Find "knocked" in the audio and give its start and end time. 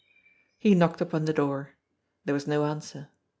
0.73-0.99